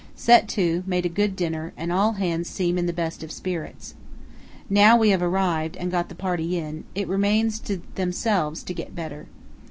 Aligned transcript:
Set 0.15 0.47
to, 0.47 0.81
made 0.87 1.05
a 1.05 1.09
good 1.09 1.35
dinner, 1.35 1.73
and 1.77 1.91
all 1.91 2.13
hands 2.13 2.49
seem 2.49 2.79
in 2.79 2.87
the 2.87 2.91
best 2.91 3.21
of 3.21 3.31
spirits. 3.31 3.93
Now 4.67 4.97
we 4.97 5.09
have 5.09 5.21
arrived 5.21 5.77
and 5.77 5.91
got 5.91 6.09
the 6.09 6.15
party 6.15 6.57
in, 6.57 6.85
it 6.95 7.07
remains 7.07 7.59
to 7.59 7.83
themselves 7.93 8.63
to 8.63 8.73
get 8.73 8.95
better. 8.95 9.27